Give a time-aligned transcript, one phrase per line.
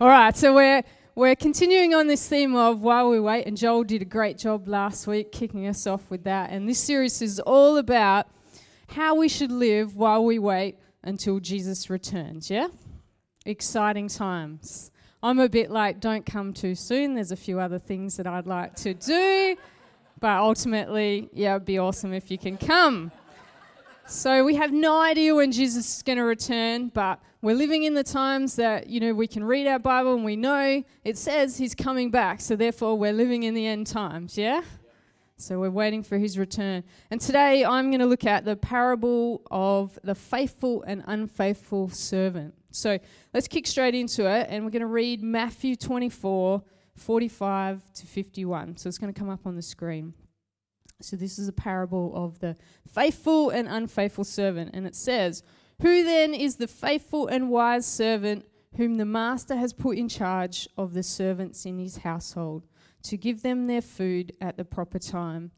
[0.00, 0.82] All right, so we're
[1.14, 4.66] we're continuing on this theme of while we wait, and Joel did a great job
[4.66, 6.48] last week kicking us off with that.
[6.48, 8.26] And this series is all about
[8.88, 12.48] how we should live while we wait until Jesus returns.
[12.48, 12.68] Yeah,
[13.44, 14.90] exciting times.
[15.22, 17.14] I'm a bit like, don't come too soon.
[17.14, 19.54] There's a few other things that I'd like to do,
[20.18, 23.12] but ultimately, yeah, it'd be awesome if you can come.
[24.10, 27.94] So we have no idea when Jesus is going to return, but we're living in
[27.94, 31.56] the times that, you know, we can read our Bible and we know it says
[31.56, 32.40] he's coming back.
[32.40, 34.62] So therefore, we're living in the end times, yeah?
[35.36, 36.82] So we're waiting for his return.
[37.12, 42.52] And today I'm going to look at the parable of the faithful and unfaithful servant.
[42.72, 42.98] So
[43.32, 46.60] let's kick straight into it and we're going to read Matthew 24,
[46.96, 48.76] 45 to 51.
[48.76, 50.14] So it's going to come up on the screen.
[51.02, 54.70] So this is a parable of the faithful and unfaithful servant.
[54.74, 55.42] And it says,
[55.82, 58.46] Who then is the faithful and wise servant
[58.76, 62.66] whom the master has put in charge of the servants in his household
[63.02, 65.50] to give them their food at the proper time?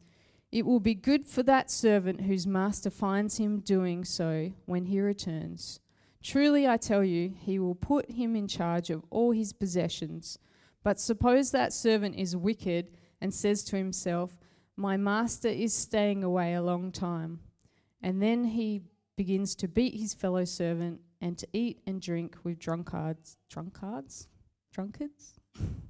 [0.51, 5.01] It will be good for that servant whose master finds him doing so when he
[5.01, 5.79] returns.
[6.21, 10.37] Truly, I tell you, he will put him in charge of all his possessions.
[10.83, 14.37] But suppose that servant is wicked and says to himself,
[14.75, 17.39] my master is staying away a long time.
[18.01, 18.81] And then he
[19.15, 23.37] begins to beat his fellow servant and to eat and drink with drunkards.
[23.49, 24.27] Drunkards?
[24.73, 25.39] Drunkards?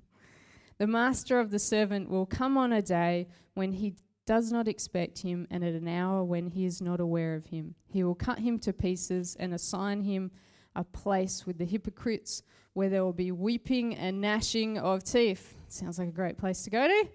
[0.77, 3.95] the master of the servant will come on a day when he
[4.25, 7.75] does not expect him and at an hour when he is not aware of him.
[7.87, 10.31] He will cut him to pieces and assign him
[10.75, 15.55] a place with the hypocrites where there will be weeping and gnashing of teeth.
[15.67, 17.07] Sounds like a great place to go to.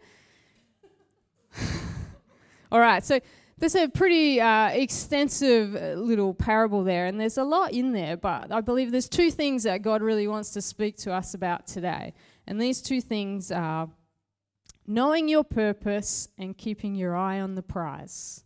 [2.72, 3.20] All right, so
[3.58, 8.16] there's a pretty uh, extensive uh, little parable there, and there's a lot in there,
[8.16, 11.66] but I believe there's two things that God really wants to speak to us about
[11.66, 12.14] today.
[12.46, 13.88] And these two things are
[14.86, 18.44] knowing your purpose and keeping your eye on the prize.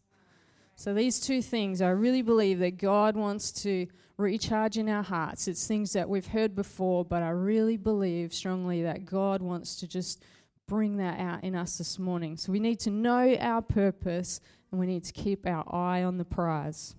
[0.76, 5.46] So, these two things, I really believe that God wants to recharge in our hearts.
[5.46, 9.86] It's things that we've heard before, but I really believe strongly that God wants to
[9.86, 10.24] just
[10.66, 12.36] bring that out in us this morning.
[12.36, 14.40] So we need to know our purpose
[14.70, 16.94] and we need to keep our eye on the prize.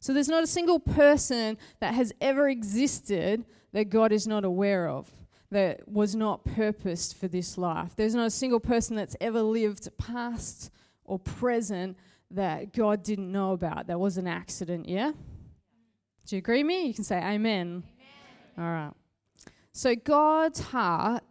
[0.00, 4.88] So there's not a single person that has ever existed that God is not aware
[4.88, 5.10] of,
[5.50, 7.94] that was not purposed for this life.
[7.96, 10.70] There's not a single person that's ever lived past
[11.04, 11.96] or present
[12.30, 13.86] that God didn't know about.
[13.86, 15.12] That was an accident, yeah?
[16.26, 16.86] Do you agree with me?
[16.86, 17.84] You can say amen.
[17.84, 17.84] amen.
[18.58, 18.92] All right.
[19.72, 21.22] So God's heart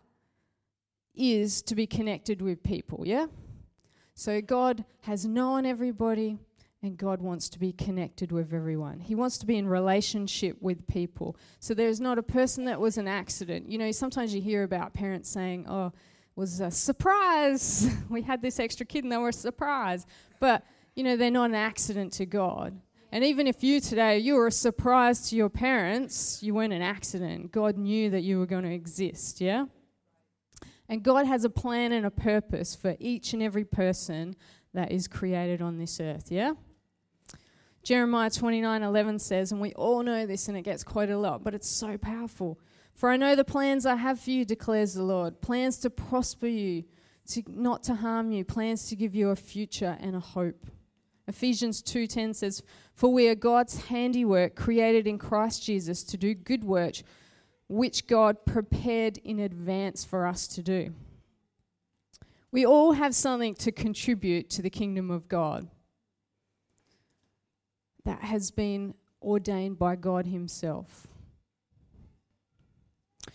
[1.18, 3.28] is to be connected with people, yeah?
[4.14, 6.40] So God has known everybody
[6.82, 9.00] and God wants to be connected with everyone.
[9.00, 11.36] He wants to be in relationship with people.
[11.60, 13.70] So there's not a person that was an accident.
[13.70, 15.92] You know, sometimes you hear about parents saying, "Oh,
[16.36, 17.90] was a surprise.
[18.10, 20.06] we had this extra kid and they were a surprise."
[20.40, 20.64] But,
[20.96, 22.80] you know, they're not an accident to God.
[23.12, 26.82] And even if you today, you were a surprise to your parents, you weren't an
[26.82, 27.52] accident.
[27.52, 29.66] God knew that you were going to exist, yeah?
[30.88, 34.36] And God has a plan and a purpose for each and every person
[34.74, 36.54] that is created on this earth, yeah?
[37.84, 41.44] Jeremiah 29 11 says, and we all know this and it gets quoted a lot,
[41.44, 42.60] but it's so powerful.
[42.94, 46.48] For I know the plans I have for you, declares the Lord plans to prosper
[46.48, 46.86] you,
[47.28, 50.66] to, not to harm you, plans to give you a future and a hope.
[51.28, 52.64] Ephesians 2:10 says,
[52.94, 57.04] "For we are God's handiwork, created in Christ Jesus to do good works
[57.68, 60.94] which God prepared in advance for us to do.
[62.52, 65.68] We all have something to contribute to the kingdom of God
[68.06, 71.08] that has been ordained by God Himself.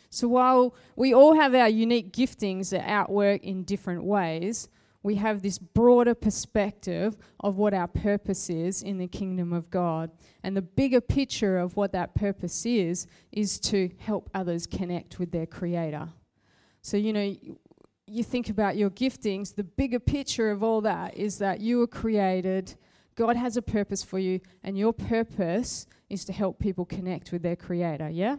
[0.09, 4.69] So while we all have our unique giftings that outwork in different ways,
[5.03, 10.11] we have this broader perspective of what our purpose is in the kingdom of God.
[10.43, 15.31] And the bigger picture of what that purpose is, is to help others connect with
[15.31, 16.08] their Creator.
[16.82, 17.35] So, you know,
[18.06, 21.87] you think about your giftings, the bigger picture of all that is that you were
[21.87, 22.75] created,
[23.14, 27.43] God has a purpose for you, and your purpose is to help people connect with
[27.43, 28.37] their Creator, yeah?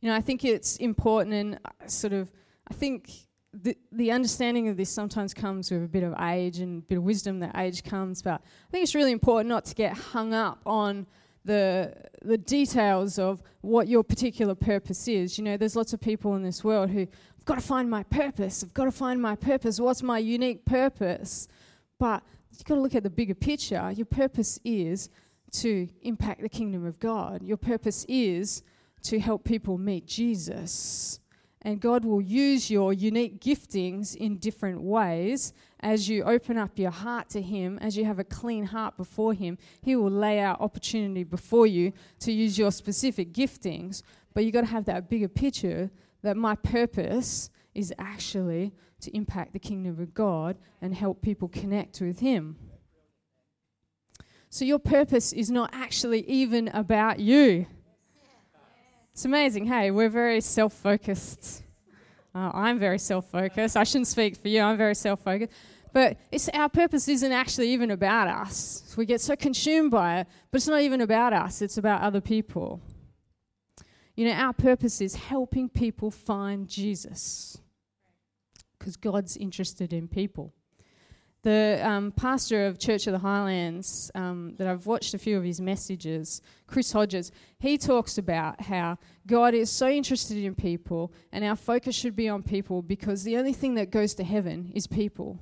[0.00, 2.30] You know, I think it's important and uh, sort of,
[2.68, 3.10] I think
[3.62, 7.04] the, understanding of this sometimes comes with a bit of age and a bit of
[7.04, 10.60] wisdom that age comes, but I think it's really important not to get hung up
[10.66, 11.06] on
[11.44, 15.38] the the details of what your particular purpose is.
[15.38, 18.02] You know, there's lots of people in this world who I've got to find my
[18.02, 18.64] purpose.
[18.64, 19.78] I've got to find my purpose.
[19.78, 21.46] What's my unique purpose?
[21.98, 23.92] But you've got to look at the bigger picture.
[23.92, 25.08] Your purpose is
[25.52, 27.42] to impact the kingdom of God.
[27.42, 28.62] Your purpose is
[29.02, 31.20] to help people meet Jesus.
[31.66, 36.92] And God will use your unique giftings in different ways as you open up your
[36.92, 39.58] heart to Him, as you have a clean heart before Him.
[39.82, 44.04] He will lay out opportunity before you to use your specific giftings.
[44.32, 45.90] But you've got to have that bigger picture
[46.22, 52.00] that my purpose is actually to impact the kingdom of God and help people connect
[52.00, 52.58] with Him.
[54.50, 57.66] So your purpose is not actually even about you.
[59.16, 61.62] It's amazing, hey, we're very self focused.
[62.34, 63.74] Uh, I'm very self focused.
[63.74, 65.52] I shouldn't speak for you, I'm very self focused.
[65.94, 66.18] But
[66.52, 68.94] our purpose isn't actually even about us.
[68.94, 72.20] We get so consumed by it, but it's not even about us, it's about other
[72.20, 72.82] people.
[74.16, 77.56] You know, our purpose is helping people find Jesus
[78.78, 80.52] because God's interested in people.
[81.46, 85.44] The um, pastor of Church of the Highlands, um, that I've watched a few of
[85.44, 88.98] his messages, Chris Hodges, he talks about how
[89.28, 93.36] God is so interested in people and our focus should be on people because the
[93.36, 95.38] only thing that goes to heaven is people.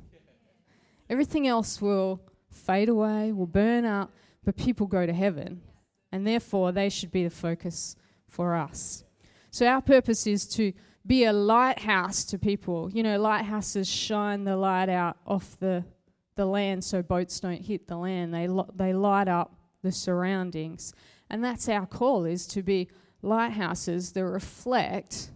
[1.09, 2.21] Everything else will
[2.51, 4.13] fade away, will burn up,
[4.45, 5.63] but people go to heaven.
[6.13, 7.97] And therefore, they should be the focus
[8.29, 9.05] for us.
[9.51, 10.75] So, our purpose is to
[11.07, 12.91] be a lighthouse to people.
[12.93, 15.85] You know, lighthouses shine the light out off the,
[16.37, 18.35] the land so boats don't hit the land.
[18.35, 20.93] They, lo- they light up the surroundings.
[21.31, 22.89] And that's our call is to be
[23.23, 25.31] lighthouses that reflect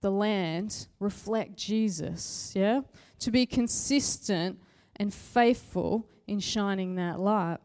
[0.00, 2.82] the land, reflect Jesus, yeah?
[3.20, 4.60] To be consistent
[4.96, 7.58] and faithful in shining that light.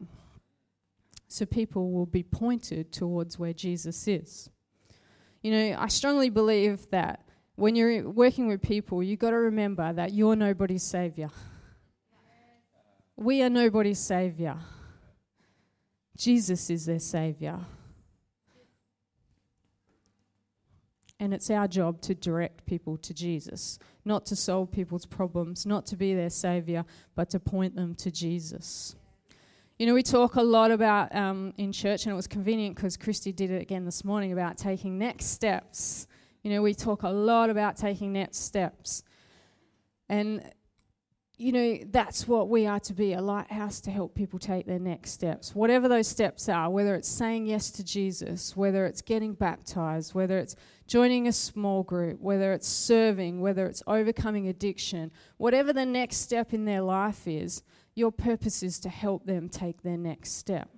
[1.28, 4.50] So people will be pointed towards where Jesus is.
[5.42, 7.24] You know, I strongly believe that
[7.56, 11.30] when you're working with people, you've got to remember that you're nobody's savior.
[13.20, 14.56] We are nobody's savior.
[16.16, 17.58] Jesus is their savior.
[21.18, 25.84] And it's our job to direct people to Jesus, not to solve people's problems, not
[25.88, 28.96] to be their savior, but to point them to Jesus.
[29.78, 32.96] You know, we talk a lot about um, in church, and it was convenient because
[32.96, 36.06] Christy did it again this morning about taking next steps.
[36.42, 39.02] You know, we talk a lot about taking next steps.
[40.08, 40.42] And,
[41.40, 44.78] you know, that's what we are to be a lighthouse to help people take their
[44.78, 45.54] next steps.
[45.54, 50.38] Whatever those steps are, whether it's saying yes to Jesus, whether it's getting baptized, whether
[50.38, 50.54] it's
[50.86, 56.52] joining a small group, whether it's serving, whether it's overcoming addiction, whatever the next step
[56.52, 57.62] in their life is,
[57.94, 60.68] your purpose is to help them take their next step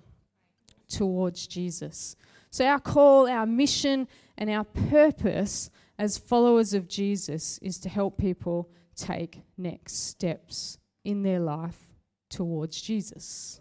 [0.88, 2.14] towards Jesus.
[2.50, 4.06] So, our call, our mission,
[4.38, 11.22] and our purpose as followers of Jesus is to help people take next steps in
[11.22, 11.94] their life
[12.28, 13.60] towards Jesus.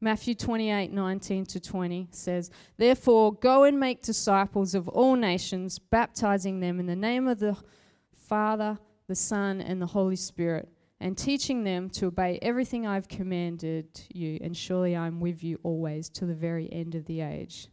[0.00, 6.58] Matthew 28 19 to 20 says, Therefore, go and make disciples of all nations, baptizing
[6.58, 7.56] them in the name of the
[8.12, 10.68] Father, the Son, and the Holy Spirit,
[11.00, 16.08] and teaching them to obey everything I've commanded you, and surely I'm with you always
[16.10, 17.68] to the very end of the age.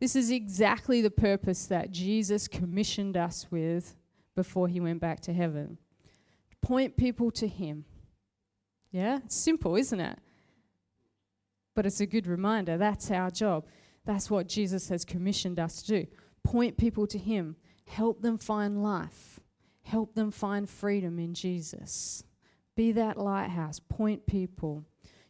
[0.00, 3.94] This is exactly the purpose that Jesus commissioned us with
[4.34, 5.78] before he went back to heaven.
[6.62, 7.84] Point people to him.
[8.90, 9.20] Yeah?
[9.24, 10.18] It's simple, isn't it?
[11.74, 12.76] But it's a good reminder.
[12.76, 13.66] That's our job.
[14.04, 16.06] That's what Jesus has commissioned us to do.
[16.42, 17.56] Point people to him.
[17.86, 19.40] Help them find life.
[19.82, 22.24] Help them find freedom in Jesus.
[22.76, 23.80] Be that lighthouse.
[23.80, 24.84] Point people.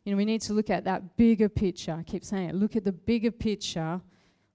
[0.05, 1.93] You know, we need to look at that bigger picture.
[1.93, 2.55] I keep saying it.
[2.55, 4.01] Look at the bigger picture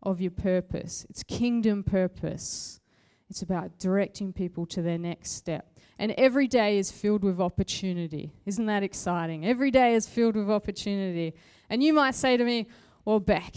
[0.02, 1.06] of your purpose.
[1.10, 2.80] It's kingdom purpose.
[3.29, 5.79] It's about directing people to their next step.
[5.98, 8.34] And every day is filled with opportunity.
[8.46, 9.46] Isn't that exciting?
[9.46, 11.34] Every day is filled with opportunity.
[11.70, 12.67] And you might say to me,
[13.05, 13.55] Well, Beck,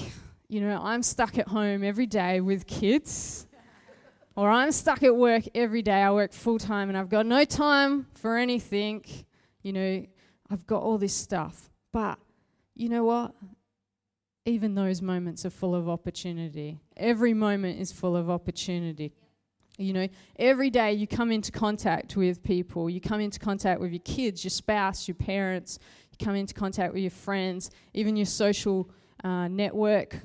[0.48, 3.46] you know, I'm stuck at home every day with kids,
[4.36, 6.00] or I'm stuck at work every day.
[6.00, 9.04] I work full time and I've got no time for anything.
[9.62, 10.06] You know,
[10.48, 11.70] I've got all this stuff.
[11.92, 12.18] But
[12.74, 13.34] you know what?
[14.46, 16.78] Even those moments are full of opportunity.
[16.96, 19.12] Every moment is full of opportunity.
[19.78, 20.08] You know,
[20.40, 24.42] every day you come into contact with people, you come into contact with your kids,
[24.42, 25.78] your spouse, your parents,
[26.10, 28.90] you come into contact with your friends, even your social
[29.22, 30.16] uh, network,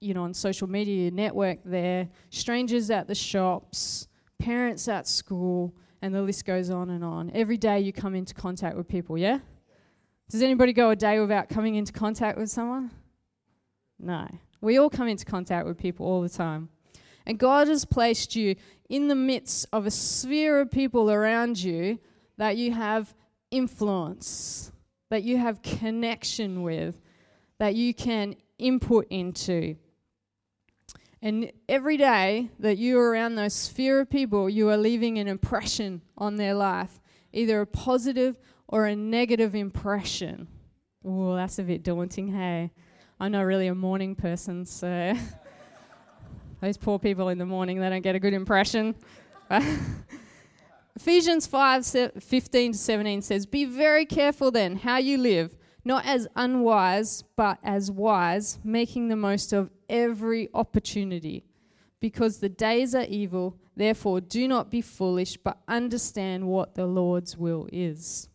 [0.00, 4.08] you know, on social media, your network there, strangers at the shops,
[4.38, 7.30] parents at school, and the list goes on and on.
[7.34, 9.40] Every day you come into contact with people, yeah?
[10.30, 12.90] Does anybody go a day without coming into contact with someone?
[13.98, 14.26] No.
[14.62, 16.70] We all come into contact with people all the time.
[17.26, 18.56] And God has placed you
[18.88, 21.98] in the midst of a sphere of people around you
[22.36, 23.14] that you have
[23.50, 24.72] influence,
[25.10, 27.00] that you have connection with,
[27.58, 29.76] that you can input into.
[31.22, 35.28] And every day that you are around those sphere of people, you are leaving an
[35.28, 37.00] impression on their life,
[37.32, 38.38] either a positive
[38.68, 40.48] or a negative impression.
[41.04, 42.72] Oh, that's a bit daunting, hey?
[43.18, 45.14] I'm not really a morning person, so
[46.64, 48.94] those poor people in the morning, they don't get a good impression.
[50.96, 56.26] Ephesians 5 15 to 17 says, Be very careful then how you live, not as
[56.36, 61.44] unwise, but as wise, making the most of every opportunity.
[62.00, 67.36] Because the days are evil, therefore do not be foolish, but understand what the Lord's
[67.36, 68.28] will is.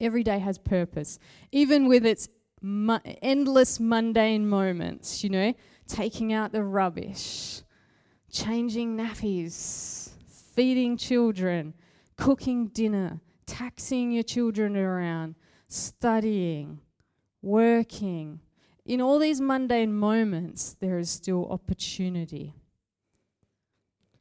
[0.00, 1.18] Every day has purpose,
[1.52, 2.28] even with its
[2.60, 5.54] mu- endless mundane moments, you know,
[5.90, 7.62] taking out the rubbish,
[8.30, 10.10] changing nappies,
[10.54, 11.74] feeding children,
[12.16, 15.34] cooking dinner, taxing your children around,
[15.68, 16.78] studying,
[17.42, 18.40] working.
[18.86, 22.54] In all these mundane moments, there is still opportunity.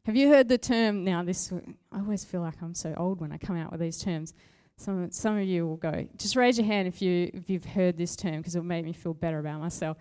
[0.05, 1.03] Have you heard the term?
[1.03, 1.53] Now, this
[1.91, 4.33] I always feel like I'm so old when I come out with these terms.
[4.75, 6.07] Some some of you will go.
[6.17, 8.93] Just raise your hand if you if you've heard this term because it'll make me
[8.93, 9.97] feel better about myself.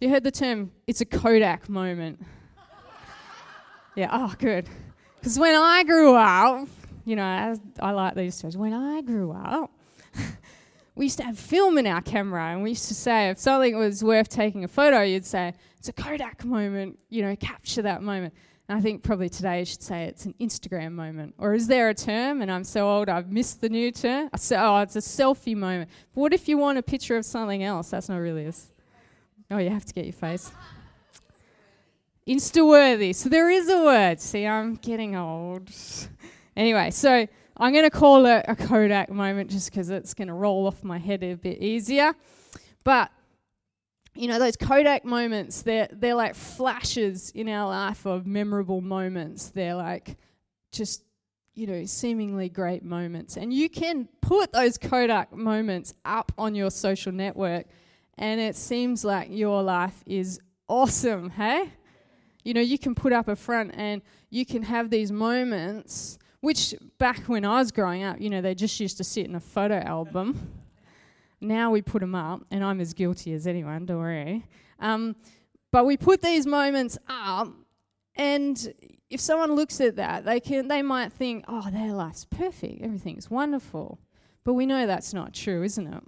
[0.00, 0.70] You heard the term?
[0.86, 2.24] It's a Kodak moment.
[3.96, 4.08] yeah.
[4.12, 4.68] Oh, good.
[5.16, 6.68] Because when I grew up,
[7.04, 8.56] you know, I, I like these stories.
[8.56, 9.72] When I grew up,
[10.94, 13.76] we used to have film in our camera, and we used to say if something
[13.76, 16.96] was worth taking a photo, you'd say it's a Kodak moment.
[17.08, 18.34] You know, capture that moment.
[18.68, 21.34] And I think probably today you should say it's an Instagram moment.
[21.38, 24.30] Or is there a term, and I'm so old I've missed the new term?
[24.32, 25.90] I say, oh, it's a selfie moment.
[26.14, 27.90] But what if you want a picture of something else?
[27.90, 28.52] That's not really a.
[29.50, 30.50] Oh, you have to get your face.
[32.26, 33.12] Insta worthy.
[33.14, 34.20] So there is a word.
[34.20, 35.70] See, I'm getting old.
[36.56, 37.26] anyway, so
[37.56, 40.84] I'm going to call it a Kodak moment just because it's going to roll off
[40.84, 42.14] my head a bit easier.
[42.84, 43.10] But
[44.18, 49.50] you know, those Kodak moments, they're, they're like flashes in our life of memorable moments.
[49.50, 50.16] They're like
[50.72, 51.04] just,
[51.54, 53.36] you know, seemingly great moments.
[53.36, 57.66] And you can put those Kodak moments up on your social network,
[58.18, 61.72] and it seems like your life is awesome, hey?
[62.44, 66.74] You know, you can put up a front and you can have these moments, which
[66.98, 69.40] back when I was growing up, you know, they just used to sit in a
[69.40, 70.52] photo album.
[71.40, 74.44] Now we put them up, and I'm as guilty as anyone, don't worry.
[74.80, 75.14] Um,
[75.70, 77.48] but we put these moments up,
[78.16, 78.74] and
[79.08, 83.30] if someone looks at that, they can they might think, "Oh, their life's perfect, everything's
[83.30, 84.00] wonderful,"
[84.42, 86.02] but we know that's not true, isn't it?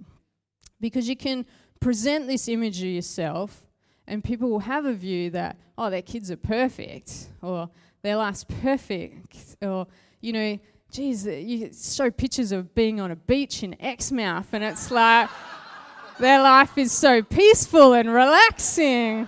[0.81, 1.45] Because you can
[1.81, 3.65] present this image of yourself,
[4.07, 7.69] and people will have a view that, "Oh, their kids are perfect," or
[8.03, 9.87] "Their life's perfect," or
[10.21, 10.59] you know,
[10.91, 15.29] geez, you show pictures of being on a beach in Exmouth, and it's like
[16.19, 19.27] their life is so peaceful and relaxing.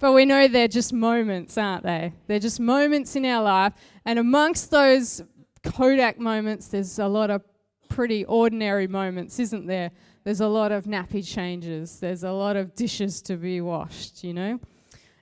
[0.00, 2.12] but we know they're just moments, aren't they?
[2.26, 3.72] They're just moments in our life.
[4.04, 5.22] And amongst those
[5.62, 7.42] Kodak moments, there's a lot of
[7.90, 9.90] pretty ordinary moments, isn't there?
[10.24, 14.32] There's a lot of nappy changes, there's a lot of dishes to be washed, you
[14.32, 14.60] know?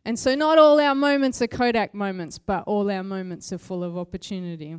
[0.04, 3.82] And so, not all our moments are Kodak moments, but all our moments are full
[3.82, 4.76] of opportunity.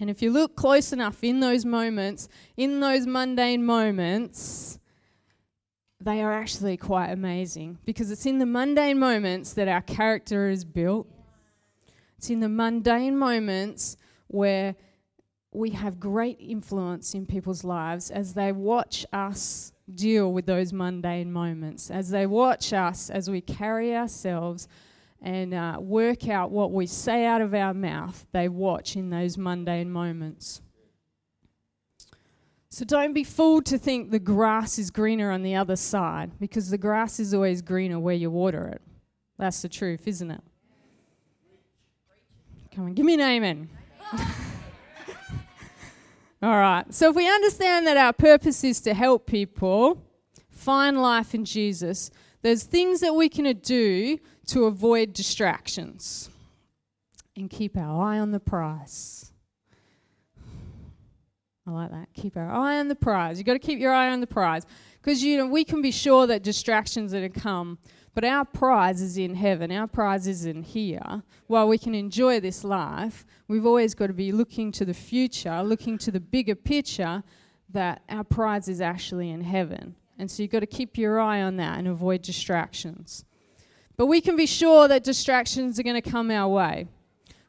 [0.00, 4.78] And if you look close enough in those moments, in those mundane moments,
[6.00, 10.64] they are actually quite amazing because it's in the mundane moments that our character is
[10.64, 11.08] built.
[12.18, 14.76] It's in the mundane moments where
[15.56, 21.32] we have great influence in people's lives as they watch us deal with those mundane
[21.32, 24.68] moments, as they watch us as we carry ourselves
[25.22, 29.38] and uh, work out what we say out of our mouth, they watch in those
[29.38, 30.60] mundane moments.
[32.68, 36.68] So don't be fooled to think the grass is greener on the other side, because
[36.68, 38.82] the grass is always greener where you water it.
[39.38, 40.42] That's the truth, isn't it?
[42.74, 43.70] Come on, give me an amen.
[46.46, 46.84] All right.
[46.94, 50.00] So if we understand that our purpose is to help people
[50.48, 52.08] find life in Jesus,
[52.42, 56.30] there's things that we can do to avoid distractions
[57.36, 59.32] and keep our eye on the prize.
[61.66, 62.10] I like that.
[62.14, 63.38] Keep our eye on the prize.
[63.38, 64.64] You've got to keep your eye on the prize
[65.02, 67.78] because you know we can be sure that distractions are to come
[68.16, 71.22] but our prize is in heaven, our prize is in here.
[71.48, 75.62] While we can enjoy this life, we've always got to be looking to the future,
[75.62, 77.22] looking to the bigger picture
[77.68, 79.96] that our prize is actually in heaven.
[80.18, 83.26] And so you've got to keep your eye on that and avoid distractions.
[83.98, 86.86] But we can be sure that distractions are going to come our way.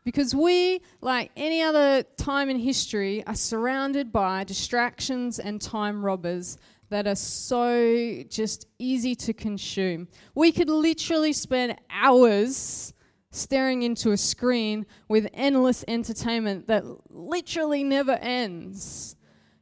[0.03, 6.57] Because we, like any other time in history, are surrounded by distractions and time robbers
[6.89, 10.07] that are so just easy to consume.
[10.35, 12.93] We could literally spend hours
[13.31, 19.15] staring into a screen with endless entertainment that literally never ends.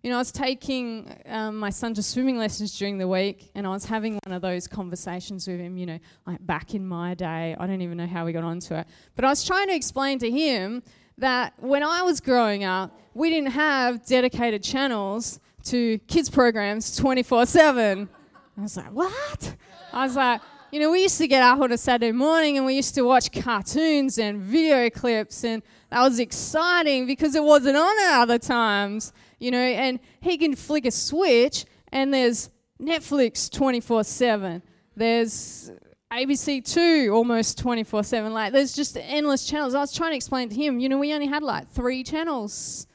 [0.03, 3.65] You know, I was taking um, my son to swimming lessons during the week, and
[3.65, 7.15] I was having one of those conversations with him, you know, like back in my
[7.15, 7.55] day.
[7.59, 8.87] I don't even know how we got onto it.
[9.15, 10.83] But I was trying to explain to him
[11.17, 17.45] that when I was growing up, we didn't have dedicated channels to kids' programs 24
[17.45, 18.09] 7.
[18.57, 19.55] I was like, what?
[19.91, 20.41] I was like,
[20.71, 23.03] you know, we used to get up on a Saturday morning and we used to
[23.03, 28.39] watch cartoons and video clips, and that was exciting because it wasn't on at other
[28.39, 32.49] times you know, and he can flick a switch and there's
[32.81, 34.61] Netflix 24 7.
[34.95, 35.71] There's
[36.11, 38.33] ABC2 almost 24 7.
[38.33, 39.75] Like, there's just endless channels.
[39.75, 42.87] I was trying to explain to him, you know, we only had like three channels.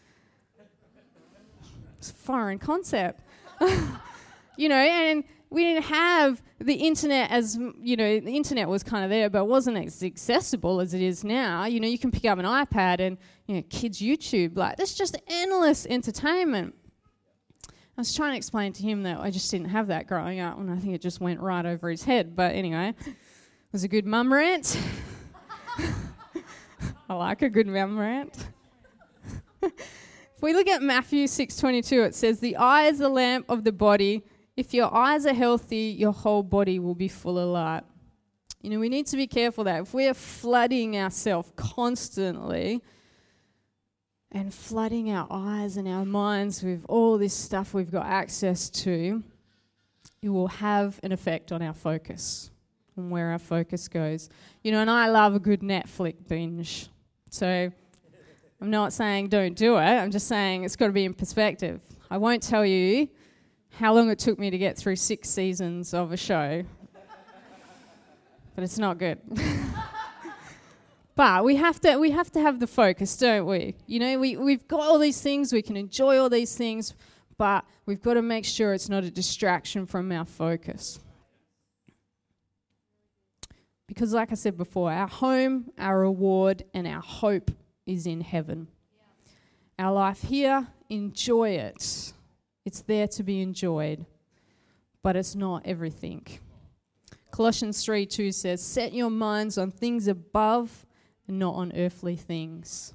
[2.00, 3.22] Foreign concept.
[4.56, 9.02] you know, and we didn't have the internet as you know the internet was kind
[9.02, 11.64] of there but wasn't as accessible as it is now.
[11.64, 14.94] You know you can pick up an ipad and you know kids youtube like there's
[14.94, 16.74] just endless entertainment.
[17.68, 20.58] I was trying to explain to him that i just didn't have that growing up
[20.58, 23.14] and i think it just went right over his head but anyway it
[23.72, 24.78] was a good mum rant.
[27.10, 28.48] I like a good mum rant
[30.40, 33.72] if we look at matthew 6.22 it says the eye is the lamp of the
[33.72, 34.24] body
[34.60, 37.82] if your eyes are healthy, your whole body will be full of light.
[38.60, 42.82] You know, we need to be careful that if we're flooding ourselves constantly
[44.30, 49.22] and flooding our eyes and our minds with all this stuff we've got access to,
[50.20, 52.50] it will have an effect on our focus
[52.96, 54.28] and where our focus goes.
[54.62, 56.90] You know, and I love a good Netflix binge.
[57.30, 57.72] So
[58.60, 61.80] I'm not saying don't do it, I'm just saying it's got to be in perspective.
[62.10, 63.08] I won't tell you
[63.70, 66.62] how long it took me to get through six seasons of a show.
[68.54, 69.18] but it's not good.
[71.14, 73.76] but we have to we have to have the focus, don't we?
[73.86, 76.94] You know, we, we've got all these things, we can enjoy all these things,
[77.38, 81.00] but we've got to make sure it's not a distraction from our focus.
[83.86, 87.50] Because like I said before, our home, our reward, and our hope
[87.86, 88.68] is in heaven.
[89.78, 89.86] Yeah.
[89.86, 92.12] Our life here, enjoy it
[92.64, 94.06] it's there to be enjoyed,
[95.02, 96.26] but it's not everything.
[97.30, 100.86] Colossians 3 2 says, Set your minds on things above
[101.26, 102.94] and not on earthly things.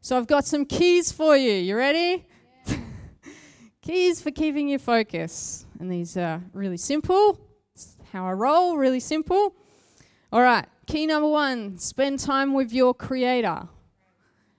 [0.00, 1.52] So I've got some keys for you.
[1.52, 2.26] You ready?
[2.66, 2.76] Yeah.
[3.82, 5.66] keys for keeping your focus.
[5.78, 7.38] And these are really simple.
[7.74, 9.54] It's how I roll, really simple.
[10.32, 13.68] All right, key number one spend time with your Creator.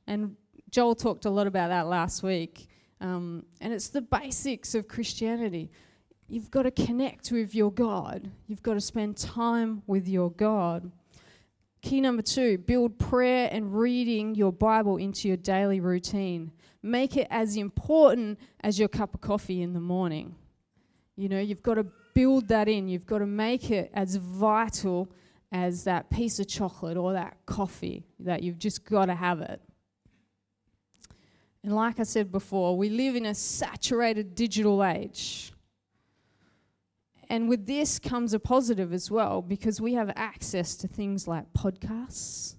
[0.07, 0.35] And
[0.69, 2.67] Joel talked a lot about that last week.
[2.99, 5.69] Um, and it's the basics of Christianity.
[6.29, 10.91] You've got to connect with your God, you've got to spend time with your God.
[11.81, 16.51] Key number two build prayer and reading your Bible into your daily routine.
[16.81, 20.35] Make it as important as your cup of coffee in the morning.
[21.17, 25.11] You know, you've got to build that in, you've got to make it as vital
[25.51, 29.61] as that piece of chocolate or that coffee, that you've just got to have it.
[31.63, 35.53] And like I said before, we live in a saturated digital age.
[37.29, 41.51] And with this comes a positive as well because we have access to things like
[41.53, 42.55] podcasts,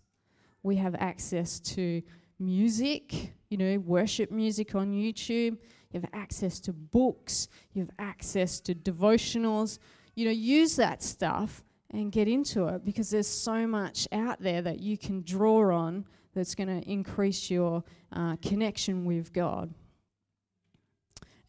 [0.62, 2.02] we have access to
[2.38, 5.58] music, you know, worship music on YouTube,
[5.92, 9.78] you have access to books, you have access to devotionals.
[10.16, 14.62] You know, use that stuff and get into it because there's so much out there
[14.62, 19.72] that you can draw on that's going to increase your uh, connection with God.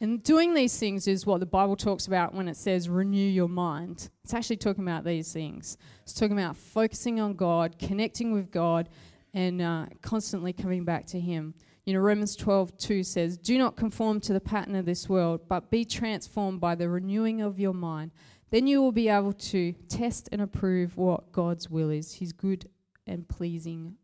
[0.02, 3.48] And doing these things is what the Bible talks about when it says renew your
[3.48, 4.10] mind.
[4.24, 5.78] It's actually talking about these things.
[6.04, 8.90] It's talking about focusing on God, connecting with God,
[9.34, 11.54] and uh, constantly coming back to Him.
[11.86, 15.42] You know, Romans 12, 2 says, Do not conform to the pattern of this world,
[15.48, 18.12] but be transformed by the renewing of your mind.
[18.50, 22.70] Then you will be able to test and approve what God's will is, His good
[23.08, 23.96] and pleasing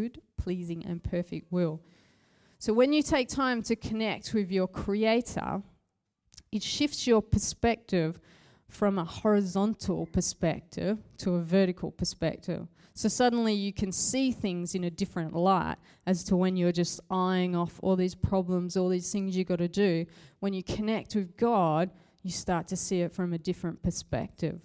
[0.00, 1.80] good, pleasing, and perfect will.
[2.58, 5.62] So when you take time to connect with your Creator,
[6.52, 8.18] it shifts your perspective
[8.68, 12.66] from a horizontal perspective to a vertical perspective.
[12.94, 17.00] So suddenly you can see things in a different light as to when you're just
[17.10, 20.06] eyeing off all these problems, all these things you've got to do.
[20.40, 21.90] When you connect with God,
[22.22, 24.60] you start to see it from a different perspective.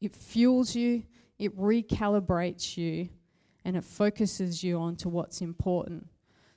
[0.00, 1.04] It fuels you,
[1.38, 3.08] it recalibrates you,
[3.66, 6.06] and it focuses you on to what's important.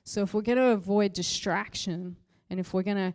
[0.04, 2.16] So if we're going to avoid distraction
[2.48, 3.14] and if we're going to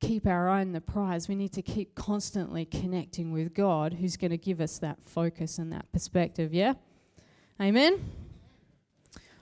[0.00, 1.28] keep our eye on the prize.
[1.28, 5.58] We need to keep constantly connecting with God, who's going to give us that focus
[5.58, 6.54] and that perspective.
[6.54, 6.74] Yeah?
[7.60, 8.02] Amen?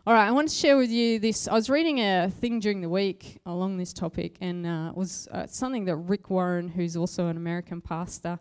[0.06, 1.46] All right, I want to share with you this.
[1.46, 5.28] I was reading a thing during the week along this topic, and uh, it was
[5.30, 8.38] uh, something that Rick Warren, who's also an American pastor,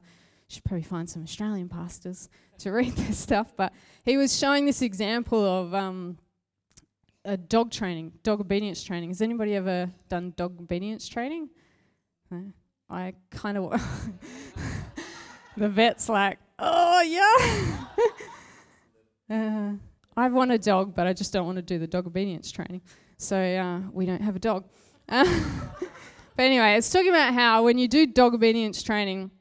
[0.48, 2.30] should probably find some Australian pastors
[2.60, 6.18] to read this stuff, but he was showing this example of um,
[7.26, 9.10] a dog training, dog obedience training.
[9.10, 11.50] Has anybody ever done dog obedience training?
[12.90, 13.72] I kind of.
[15.58, 17.78] the vet's like, oh, yeah.
[19.36, 19.74] uh,
[20.16, 22.82] I want a dog, but I just don't want to do the dog obedience training.
[23.18, 24.66] So uh, we don't have a dog.
[26.38, 29.32] But anyway, it's talking about how when you do dog obedience training,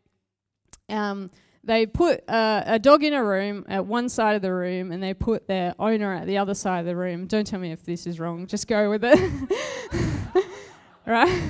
[0.89, 1.31] um,
[1.67, 5.03] they put uh, a dog in a room at one side of the room and
[5.03, 7.27] they put their owner at the other side of the room.
[7.27, 10.45] Don't tell me if this is wrong, just go with it.
[11.07, 11.43] right?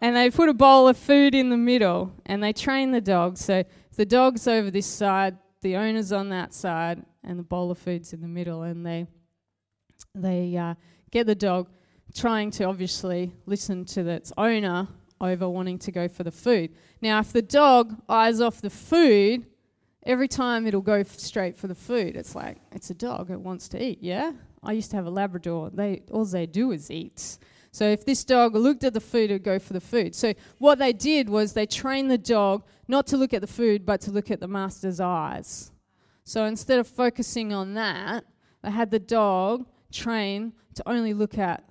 [0.00, 3.38] and they put a bowl of food in the middle and they train the dog.
[3.38, 3.64] So
[3.96, 8.12] the dog's over this side, the owner's on that side, and the bowl of food's
[8.12, 8.62] in the middle.
[8.62, 9.06] And they,
[10.14, 10.74] they uh,
[11.10, 11.70] get the dog
[12.14, 14.86] trying to obviously listen to its owner
[15.20, 16.70] over wanting to go for the food.
[17.00, 19.46] Now, if the dog eyes off the food,
[20.04, 22.16] every time it'll go f- straight for the food.
[22.16, 24.32] It's like, it's a dog, it wants to eat, yeah?
[24.62, 25.70] I used to have a Labrador.
[25.70, 27.38] They All they do is eat.
[27.70, 30.14] So if this dog looked at the food, it would go for the food.
[30.14, 33.84] So what they did was they trained the dog not to look at the food,
[33.84, 35.72] but to look at the master's eyes.
[36.24, 38.24] So instead of focusing on that,
[38.62, 41.64] they had the dog train to only look at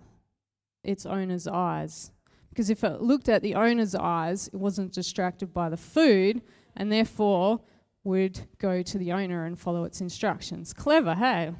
[0.83, 2.11] its owner's eyes.
[2.53, 6.43] Because if it looked at the owner's eyes, it wasn't distracted by the food,
[6.77, 7.61] and therefore
[8.03, 10.71] would go to the owner and follow its instructions.
[10.71, 11.51] Clever, hey?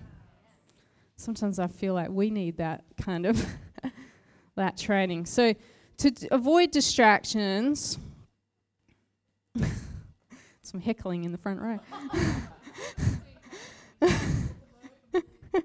[1.16, 3.44] Sometimes I feel like we need that kind of
[4.56, 5.26] that training.
[5.26, 5.56] So,
[5.98, 7.98] to d- avoid distractions,
[10.62, 11.80] some heckling in the front row.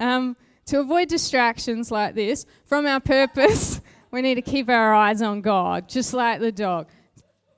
[0.00, 3.80] um, to avoid distractions like this from our purpose,
[4.14, 6.86] we need to keep our eyes on God, just like the dog.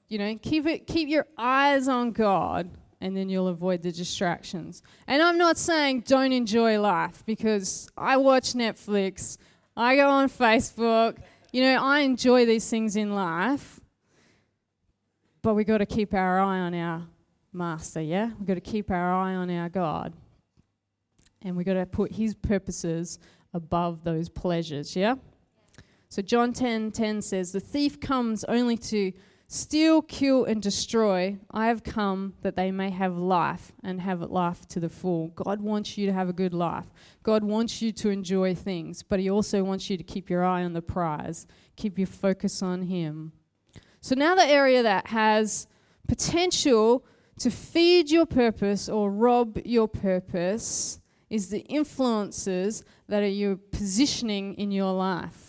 [0.09, 4.83] You know, keep it, keep your eyes on God, and then you'll avoid the distractions.
[5.07, 9.37] And I'm not saying don't enjoy life because I watch Netflix,
[9.77, 11.19] I go on Facebook.
[11.53, 13.79] You know, I enjoy these things in life,
[15.43, 17.03] but we got to keep our eye on our
[17.53, 18.31] master, yeah?
[18.39, 20.15] We've got to keep our eye on our God.
[21.43, 23.19] And we've got to put his purposes
[23.53, 25.17] above those pleasures, yeah?
[26.09, 29.13] So John 10:10 10, 10 says, "The thief comes only to
[29.49, 31.39] steal, kill, and destroy.
[31.51, 35.29] I have come that they may have life and have life to the full.
[35.29, 36.87] God wants you to have a good life.
[37.23, 40.65] God wants you to enjoy things, but He also wants you to keep your eye
[40.65, 43.33] on the prize, keep your focus on Him.
[44.01, 45.67] So now the area that has
[46.09, 47.05] potential
[47.39, 54.55] to feed your purpose or rob your purpose is the influences that are you positioning
[54.55, 55.46] in your life.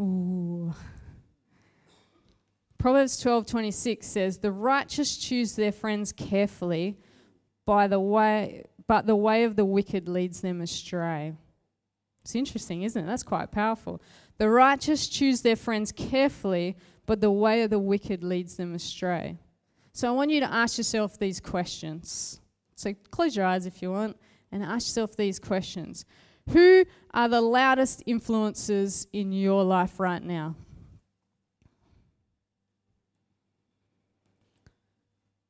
[0.00, 0.72] Ooh.
[2.78, 6.98] Proverbs 12:26 says, "The righteous choose their friends carefully,
[7.66, 11.34] by the way, but the way of the wicked leads them astray."
[12.22, 13.06] It's interesting, isn't it?
[13.06, 14.00] That's quite powerful.
[14.38, 19.38] The righteous choose their friends carefully, but the way of the wicked leads them astray.
[19.92, 22.40] So I want you to ask yourself these questions.
[22.76, 24.16] So close your eyes if you want
[24.50, 26.06] and ask yourself these questions.
[26.52, 30.56] Who are the loudest influences in your life right now?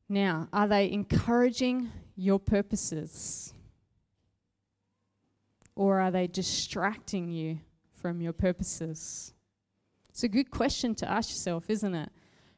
[0.09, 3.55] Now, are they encouraging your purposes?
[5.77, 7.61] Or are they distracting you
[7.95, 9.33] from your purposes?
[10.11, 12.11] It's a good question to ask yourself, isn't it?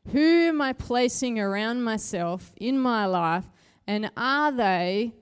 [0.08, 3.44] Who am I placing around myself in my life,
[3.86, 5.12] and are they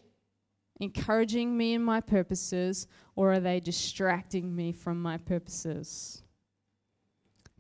[0.81, 6.23] encouraging me in my purposes, or are they distracting me from my purposes?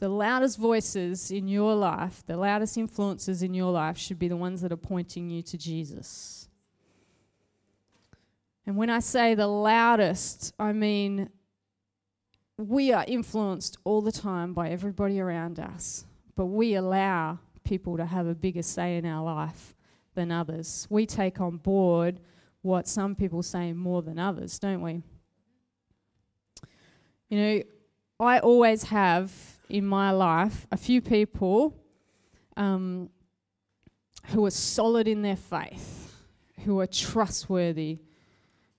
[0.00, 4.36] the loudest voices in your life, the loudest influences in your life, should be the
[4.36, 6.48] ones that are pointing you to Jesus.
[8.66, 11.28] And when I say the loudest, I mean
[12.56, 18.06] we are influenced all the time by everybody around us, but we allow people to
[18.06, 19.74] have a bigger say in our life
[20.14, 20.86] than others.
[20.90, 22.20] We take on board
[22.62, 25.02] what some people say more than others, don't we?
[27.28, 27.62] You know,
[28.18, 29.32] I always have
[29.68, 31.74] in my life a few people
[32.56, 33.08] um,
[34.26, 36.14] who are solid in their faith,
[36.64, 38.00] who are trustworthy,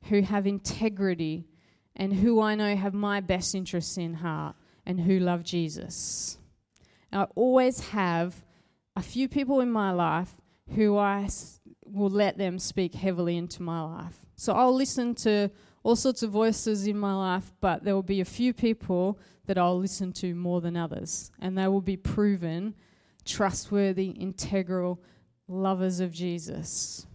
[0.09, 1.47] who have integrity,
[1.95, 6.37] and who I know have my best interests in heart and who love Jesus.
[7.11, 8.43] I always have
[8.95, 10.35] a few people in my life
[10.75, 11.27] who I
[11.91, 14.25] will let them speak heavily into my life.
[14.35, 15.49] So I'll listen to
[15.83, 19.57] all sorts of voices in my life, but there will be a few people that
[19.57, 22.75] I'll listen to more than others, and they will be proven
[23.25, 24.99] trustworthy, integral
[25.47, 27.05] lovers of Jesus.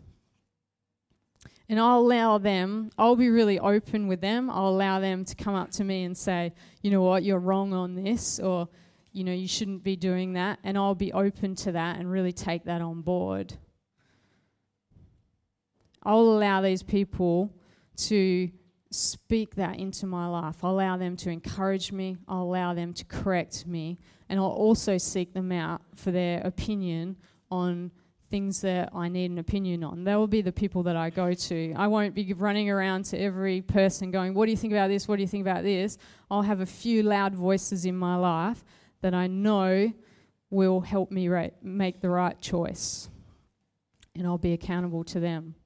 [1.69, 4.51] And I'll allow them, I'll be really open with them.
[4.51, 7.73] I'll allow them to come up to me and say, you know what, you're wrong
[7.73, 8.69] on this, or,
[9.13, 10.61] you know, you shouldn't be doing that.
[10.63, 13.55] And I'll be open to that and really take that on board.
[16.07, 17.53] I'll allow these people
[17.97, 18.49] to
[18.93, 20.63] speak that into my life.
[20.63, 22.17] I'll allow them to encourage me.
[22.29, 23.99] I'll allow them to correct me.
[24.29, 27.17] And I'll also seek them out for their opinion
[27.51, 27.91] on
[28.31, 30.05] things that I need an opinion on.
[30.05, 31.73] They will be the people that I go to.
[31.77, 35.09] I won't be running around to every person going, What do you think about this?
[35.09, 35.99] What do you think about this?
[36.31, 38.65] I'll have a few loud voices in my life
[39.01, 39.93] that I know
[40.51, 43.11] will help me ra- make the right choice.
[44.15, 45.57] And I'll be accountable to them.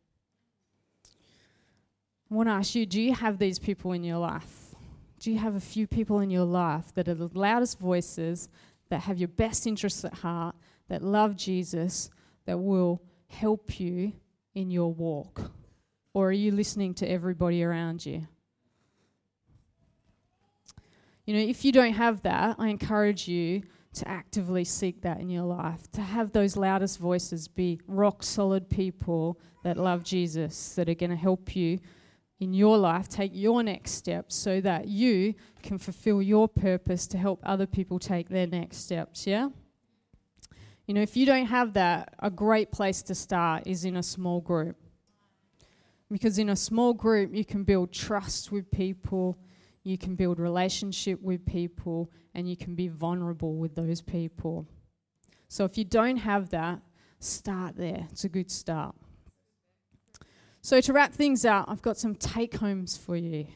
[2.31, 4.75] I want to ask you do you have these people in your life?
[5.19, 8.49] Do you have a few people in your life that are the loudest voices,
[8.88, 10.55] that have your best interests at heart,
[10.88, 12.11] that love Jesus,
[12.47, 14.12] that will help you
[14.55, 15.51] in your walk?
[16.14, 18.27] Or are you listening to everybody around you?
[21.27, 23.62] You know, if you don't have that, I encourage you
[23.93, 28.71] to actively seek that in your life, to have those loudest voices be rock solid
[28.71, 31.79] people that love Jesus, that are going to help you
[32.40, 37.18] in your life take your next steps so that you can fulfill your purpose to
[37.18, 39.50] help other people take their next steps, yeah?
[40.87, 44.03] You know, if you don't have that, a great place to start is in a
[44.03, 44.76] small group.
[46.11, 49.38] Because in a small group, you can build trust with people,
[49.85, 54.66] you can build relationship with people, and you can be vulnerable with those people.
[55.48, 56.81] So if you don't have that,
[57.20, 58.07] start there.
[58.11, 58.96] It's a good start.
[60.62, 63.46] So, to wrap things up, I've got some take homes for you.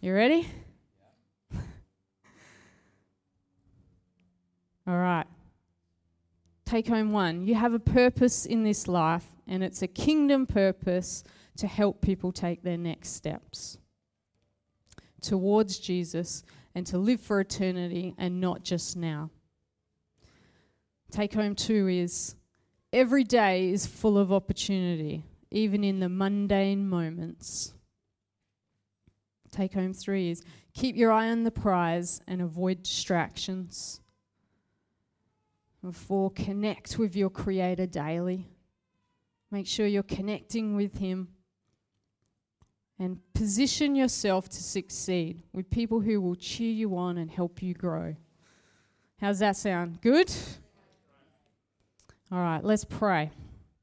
[0.00, 0.48] You ready?
[4.86, 5.26] All right.
[6.64, 7.46] Take home one.
[7.46, 11.22] You have a purpose in this life, and it's a kingdom purpose
[11.58, 13.76] to help people take their next steps
[15.20, 16.44] towards Jesus
[16.74, 19.30] and to live for eternity and not just now.
[21.10, 22.36] Take home two is
[22.92, 27.72] every day is full of opportunity even in the mundane moments.
[29.52, 30.42] Take home three is
[30.74, 34.00] keep your eye on the prize and avoid distractions.
[35.80, 38.48] And four, connect with your Creator daily.
[39.52, 41.28] Make sure you're connecting with Him.
[42.98, 47.74] And position yourself to succeed with people who will cheer you on and help you
[47.74, 48.16] grow.
[49.20, 50.00] How's that sound?
[50.00, 50.32] Good?
[52.32, 53.30] All right, let's pray.